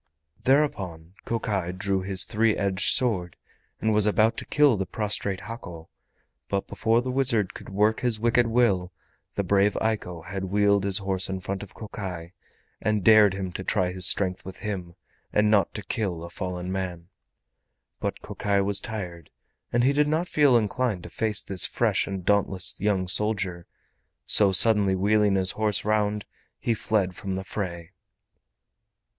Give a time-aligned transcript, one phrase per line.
[0.45, 3.35] Thereupon Kokai drew his three edged sword
[3.79, 5.89] and was about to kill the prostrate Hako,
[6.49, 8.91] but before the wizard could work his wicked will
[9.35, 12.31] the brave Eiko had wheeled his horse in front of Kokai
[12.81, 14.95] and dared him to try his strength with him,
[15.31, 17.09] and not to kill a fallen man.
[17.99, 19.29] But Kokai was tired,
[19.71, 23.67] and he did not feel inclined to face this fresh and dauntless young soldier,
[24.25, 26.25] so suddenly wheeling his horse round,
[26.59, 27.91] he fled from the fray.